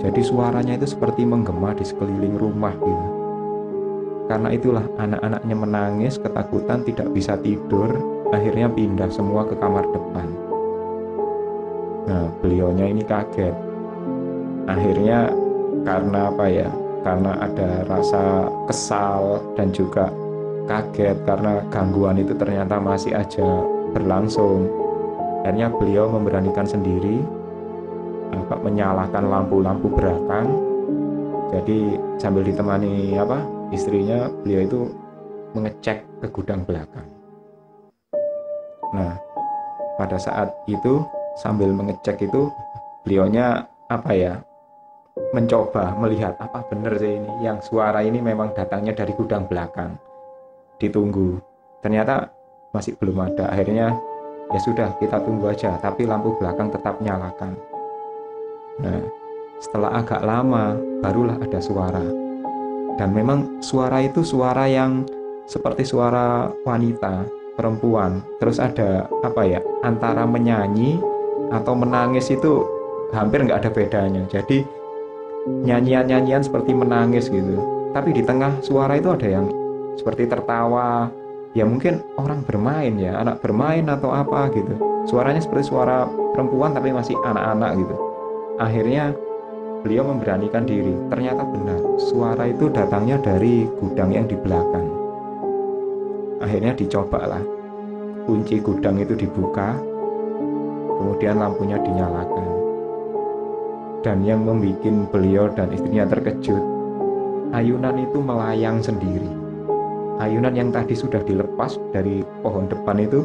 jadi 0.00 0.20
suaranya 0.20 0.76
itu 0.76 0.92
seperti 0.92 1.24
menggema 1.24 1.72
di 1.72 1.84
sekeliling 1.84 2.36
rumah 2.36 2.72
gitu 2.76 3.08
karena 4.24 4.48
itulah 4.52 4.84
anak-anaknya 4.96 5.56
menangis 5.56 6.16
ketakutan 6.16 6.80
tidak 6.84 7.08
bisa 7.12 7.36
tidur 7.40 7.92
akhirnya 8.32 8.72
pindah 8.72 9.12
semua 9.12 9.44
ke 9.44 9.56
kamar 9.56 9.84
depan 9.92 10.44
Nah, 12.04 12.28
beliaunya 12.44 12.92
ini 12.92 13.00
kaget. 13.00 13.56
Akhirnya 14.68 15.32
karena 15.84 16.28
apa 16.28 16.46
ya? 16.48 16.68
Karena 17.04 17.36
ada 17.36 17.84
rasa 17.88 18.48
kesal 18.68 19.40
dan 19.56 19.72
juga 19.72 20.08
kaget 20.68 21.16
karena 21.28 21.60
gangguan 21.68 22.16
itu 22.20 22.32
ternyata 22.36 22.80
masih 22.80 23.12
aja 23.12 23.64
berlangsung. 23.92 24.68
Akhirnya 25.44 25.68
beliau 25.72 26.08
memberanikan 26.08 26.64
sendiri 26.64 27.20
apa 28.34 28.58
menyalakan 28.58 29.30
lampu-lampu 29.30 29.86
belakang. 29.94 30.46
Jadi 31.54 31.98
sambil 32.18 32.42
ditemani 32.42 33.14
apa? 33.14 33.38
istrinya, 33.72 34.30
beliau 34.30 34.62
itu 34.62 34.80
mengecek 35.54 36.06
ke 36.22 36.26
gudang 36.30 36.62
belakang. 36.62 37.06
Nah, 38.94 39.18
pada 39.98 40.14
saat 40.14 40.54
itu 40.70 41.02
sambil 41.38 41.74
mengecek 41.74 42.22
itu 42.22 42.50
beliaunya 43.02 43.66
apa 43.90 44.10
ya 44.14 44.34
mencoba 45.34 45.94
melihat 45.98 46.34
apa 46.42 46.66
benar 46.66 46.98
sih 46.98 47.18
ini 47.18 47.30
yang 47.42 47.58
suara 47.62 48.02
ini 48.02 48.18
memang 48.18 48.50
datangnya 48.54 48.94
dari 48.94 49.14
gudang 49.14 49.46
belakang 49.46 49.94
ditunggu 50.78 51.38
ternyata 51.82 52.30
masih 52.74 52.98
belum 52.98 53.30
ada 53.30 53.50
akhirnya 53.54 53.94
ya 54.50 54.58
sudah 54.58 54.90
kita 54.98 55.22
tunggu 55.22 55.54
aja 55.54 55.78
tapi 55.78 56.06
lampu 56.06 56.34
belakang 56.38 56.70
tetap 56.70 56.98
nyalakan 56.98 57.54
nah 58.82 59.00
setelah 59.64 59.96
agak 59.96 60.20
lama 60.20 60.76
barulah 61.00 61.40
ada 61.40 61.56
suara. 61.56 62.04
Dan 62.94 63.10
memang 63.16 63.64
suara 63.64 64.04
itu 64.04 64.20
suara 64.20 64.68
yang 64.68 65.08
seperti 65.48 65.88
suara 65.88 66.52
wanita 66.68 67.26
perempuan. 67.56 68.20
Terus 68.38 68.60
ada 68.60 69.08
apa 69.24 69.42
ya 69.48 69.64
antara 69.80 70.28
menyanyi 70.28 71.00
atau 71.50 71.74
menangis 71.74 72.28
itu 72.28 72.62
hampir 73.16 73.40
nggak 73.40 73.64
ada 73.64 73.70
bedanya. 73.72 74.22
Jadi 74.28 74.62
nyanyian-nyanyian 75.64 76.44
seperti 76.44 76.76
menangis 76.76 77.32
gitu. 77.32 77.58
Tapi 77.96 78.12
di 78.12 78.20
tengah 78.20 78.60
suara 78.60 79.00
itu 79.00 79.10
ada 79.10 79.26
yang 79.26 79.48
seperti 79.96 80.28
tertawa. 80.28 81.08
Ya 81.54 81.62
mungkin 81.62 82.02
orang 82.18 82.42
bermain 82.42 82.98
ya 82.98 83.16
anak 83.16 83.40
bermain 83.40 83.86
atau 83.88 84.10
apa 84.12 84.50
gitu. 84.52 84.74
Suaranya 85.08 85.40
seperti 85.40 85.70
suara 85.70 86.04
perempuan 86.34 86.74
tapi 86.74 86.90
masih 86.90 87.14
anak-anak 87.22 87.78
gitu 87.78 88.13
akhirnya 88.60 89.14
beliau 89.82 90.08
memberanikan 90.08 90.64
diri 90.64 90.94
ternyata 91.12 91.42
benar 91.44 91.80
suara 92.00 92.48
itu 92.48 92.70
datangnya 92.72 93.20
dari 93.20 93.68
gudang 93.80 94.10
yang 94.14 94.24
di 94.24 94.36
belakang 94.38 94.88
akhirnya 96.40 96.72
dicobalah 96.76 97.42
kunci 98.24 98.60
gudang 98.64 98.96
itu 99.00 99.12
dibuka 99.12 99.76
kemudian 101.04 101.36
lampunya 101.36 101.76
dinyalakan. 101.84 102.48
Dan 104.00 104.24
yang 104.24 104.44
membuat 104.44 105.12
beliau 105.12 105.52
dan 105.52 105.72
istrinya 105.72 106.08
terkejut, 106.08 106.60
ayunan 107.52 107.96
itu 108.00 108.20
melayang 108.20 108.80
sendiri. 108.80 109.28
Ayunan 110.20 110.56
yang 110.56 110.72
tadi 110.72 110.96
sudah 110.96 111.20
dilepas 111.24 111.76
dari 111.92 112.24
pohon 112.40 112.68
depan 112.68 113.00
itu, 113.00 113.24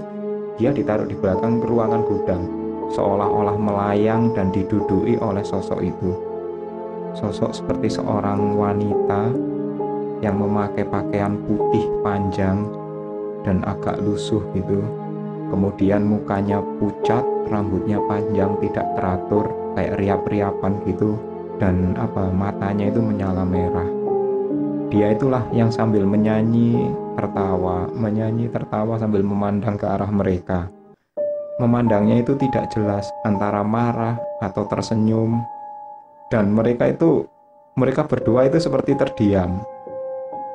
dia 0.59 0.75
ditaruh 0.75 1.07
di 1.07 1.15
belakang 1.15 1.63
ruangan 1.63 2.03
gudang, 2.03 2.43
seolah-olah 2.93 3.57
melayang 3.57 4.33
dan 4.33 4.49
didudui 4.49 5.17
oleh 5.21 5.45
sosok 5.45 5.79
itu. 5.81 6.11
Sosok 7.17 7.51
seperti 7.53 7.89
seorang 7.89 8.57
wanita 8.57 9.33
yang 10.19 10.35
memakai 10.37 10.85
pakaian 10.85 11.39
putih 11.47 11.85
panjang 12.05 12.67
dan 13.41 13.63
agak 13.65 13.97
lusuh 14.03 14.43
gitu 14.51 14.83
kemudian 15.49 16.05
mukanya 16.05 16.61
pucat, 16.77 17.25
rambutnya 17.49 17.97
panjang 18.05 18.53
tidak 18.61 18.85
teratur 18.95 19.45
kayak 19.73 19.97
riap-riapan 19.97 20.73
gitu 20.85 21.17
dan 21.57 21.97
apa 21.97 22.29
matanya 22.29 22.87
itu 22.87 23.01
menyala 23.01 23.43
merah. 23.43 23.89
Dia 24.89 25.13
itulah 25.13 25.45
yang 25.53 25.69
sambil 25.69 26.01
menyanyi 26.05 26.89
tertawa, 27.13 27.85
menyanyi 27.93 28.49
tertawa 28.49 28.97
sambil 28.97 29.21
memandang 29.21 29.77
ke 29.77 29.85
arah 29.85 30.09
mereka. 30.09 30.69
Memandangnya 31.59 32.23
itu 32.23 32.39
tidak 32.39 32.71
jelas 32.71 33.11
antara 33.27 33.59
marah 33.67 34.15
atau 34.39 34.63
tersenyum 34.71 35.43
dan 36.31 36.55
mereka 36.55 36.87
itu 36.87 37.27
mereka 37.75 38.07
berdua 38.07 38.47
itu 38.47 38.63
seperti 38.63 38.95
terdiam. 38.95 39.59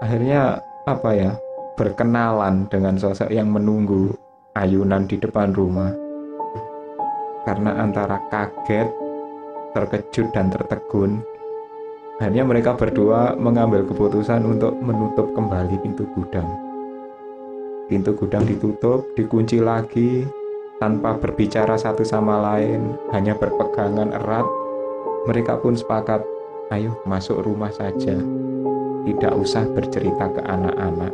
Akhirnya 0.01 0.64
apa 0.88 1.12
ya? 1.12 1.33
berkenalan 1.75 2.71
dengan 2.71 2.95
sosok 2.95 3.35
yang 3.35 3.51
menunggu 3.51 4.14
ayunan 4.55 5.11
di 5.11 5.19
depan 5.19 5.51
rumah 5.51 5.90
karena 7.45 7.77
antara 7.83 8.19
kaget, 8.33 8.88
terkejut, 9.77 10.33
dan 10.33 10.49
tertegun. 10.49 11.21
Akhirnya 12.19 12.47
mereka 12.47 12.73
berdua 12.73 13.37
mengambil 13.37 13.85
keputusan 13.85 14.47
untuk 14.47 14.73
menutup 14.81 15.35
kembali 15.37 15.77
pintu 15.83 16.09
gudang. 16.17 16.47
Pintu 17.90 18.17
gudang 18.17 18.49
ditutup, 18.49 19.05
dikunci 19.12 19.61
lagi, 19.61 20.25
tanpa 20.85 21.16
berbicara 21.16 21.81
satu 21.81 22.05
sama 22.05 22.44
lain, 22.44 22.92
hanya 23.16 23.33
berpegangan 23.33 24.12
erat. 24.12 24.44
Mereka 25.25 25.64
pun 25.64 25.73
sepakat, 25.73 26.20
ayo 26.77 27.01
masuk 27.09 27.40
rumah 27.40 27.73
saja. 27.73 28.12
Tidak 29.09 29.33
usah 29.33 29.64
bercerita 29.73 30.29
ke 30.29 30.44
anak-anak. 30.44 31.12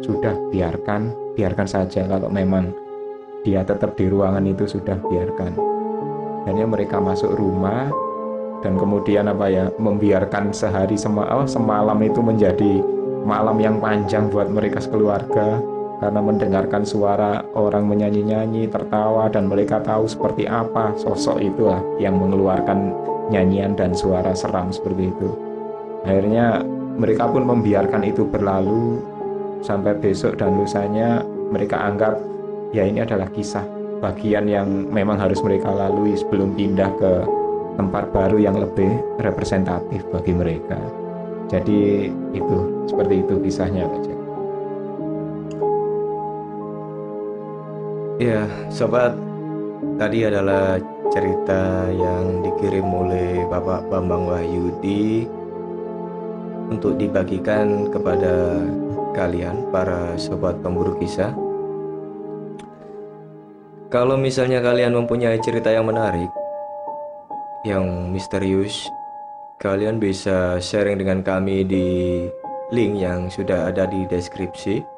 Sudah 0.00 0.32
biarkan 0.48 1.12
biarkan 1.36 1.68
saja 1.68 2.04
kalau 2.04 2.28
memang 2.28 2.72
dia 3.40 3.64
tetap 3.64 3.96
di 3.96 4.08
ruangan 4.08 4.44
itu 4.44 4.68
sudah 4.68 5.00
biarkan 5.00 5.56
hanya 6.44 6.68
mereka 6.68 7.00
masuk 7.00 7.32
rumah 7.32 7.88
dan 8.60 8.76
kemudian 8.76 9.32
apa 9.32 9.48
ya 9.48 9.64
membiarkan 9.80 10.52
sehari 10.52 10.94
sema 10.94 11.24
oh, 11.32 11.48
semalam 11.48 11.96
itu 12.04 12.20
menjadi 12.20 12.84
malam 13.24 13.56
yang 13.58 13.80
panjang 13.80 14.28
buat 14.28 14.52
mereka 14.52 14.84
sekeluarga 14.84 15.71
karena 16.02 16.18
mendengarkan 16.18 16.82
suara 16.82 17.46
orang 17.54 17.86
menyanyi-nyanyi 17.86 18.66
tertawa 18.66 19.30
dan 19.30 19.46
mereka 19.46 19.78
tahu 19.78 20.10
seperti 20.10 20.50
apa 20.50 20.90
sosok 20.98 21.38
itu 21.38 21.70
lah 21.70 21.78
yang 22.02 22.18
mengeluarkan 22.18 22.90
nyanyian 23.30 23.78
dan 23.78 23.94
suara 23.94 24.34
seram 24.34 24.74
seperti 24.74 25.14
itu 25.14 25.30
akhirnya 26.02 26.66
mereka 26.98 27.30
pun 27.30 27.46
membiarkan 27.46 28.02
itu 28.02 28.26
berlalu 28.26 28.98
sampai 29.62 29.94
besok 29.94 30.42
dan 30.42 30.58
lusanya 30.58 31.22
mereka 31.54 31.78
anggap 31.78 32.18
ya 32.74 32.82
ini 32.82 33.06
adalah 33.06 33.30
kisah 33.30 33.62
bagian 34.02 34.50
yang 34.50 34.66
memang 34.90 35.14
harus 35.22 35.38
mereka 35.46 35.70
lalui 35.70 36.18
sebelum 36.18 36.58
pindah 36.58 36.90
ke 36.98 37.12
tempat 37.78 38.10
baru 38.10 38.42
yang 38.42 38.58
lebih 38.58 38.90
representatif 39.22 40.02
bagi 40.10 40.34
mereka. 40.34 40.76
Jadi 41.46 42.10
itu 42.34 42.58
seperti 42.90 43.22
itu 43.22 43.34
kisahnya 43.38 43.86
Ya, 48.22 48.46
sobat, 48.70 49.18
tadi 49.98 50.22
adalah 50.22 50.78
cerita 51.10 51.90
yang 51.90 52.46
dikirim 52.46 52.86
oleh 52.86 53.42
Bapak 53.50 53.90
Bambang 53.90 54.30
Wahyudi 54.30 55.26
untuk 56.70 57.02
dibagikan 57.02 57.90
kepada 57.90 58.62
kalian 59.10 59.66
para 59.74 60.14
sobat 60.14 60.54
pemburu 60.62 60.94
kisah 61.02 61.34
Kalau 63.90 64.14
misalnya 64.14 64.62
kalian 64.62 64.94
mempunyai 64.94 65.42
cerita 65.42 65.74
yang 65.74 65.90
menarik, 65.90 66.30
yang 67.66 68.06
misterius, 68.14 68.86
kalian 69.58 69.98
bisa 69.98 70.62
sharing 70.62 71.02
dengan 71.02 71.26
kami 71.26 71.66
di 71.66 71.86
link 72.70 73.02
yang 73.02 73.26
sudah 73.26 73.66
ada 73.66 73.90
di 73.90 74.06
deskripsi. 74.06 74.91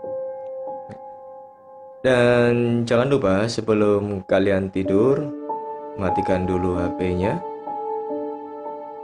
Dan 2.05 2.85
jangan 2.85 3.09
lupa 3.09 3.49
sebelum 3.49 4.29
kalian 4.29 4.69
tidur, 4.69 5.25
matikan 5.97 6.45
dulu 6.45 6.77
HP-nya. 6.77 7.41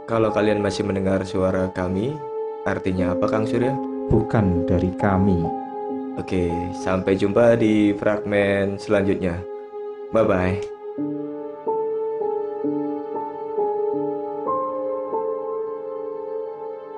Kalau 0.05 0.29
kalian 0.29 0.61
masih 0.61 0.85
mendengar 0.85 1.25
suara 1.25 1.73
kami, 1.73 2.13
artinya 2.61 3.17
apa 3.17 3.25
Kang 3.25 3.49
Surya? 3.49 3.73
Bukan 4.05 4.69
dari 4.69 4.93
kami. 5.01 5.41
Oke, 6.21 6.53
sampai 6.77 7.17
jumpa 7.17 7.57
di 7.57 7.97
fragmen 7.97 8.77
selanjutnya. 8.77 9.41
Bye 10.13 10.27
bye. 10.29 10.80